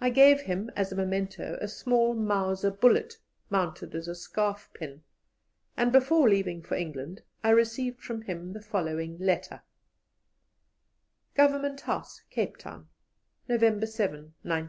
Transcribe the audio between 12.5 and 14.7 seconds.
TOWN, "_November 7, 1900.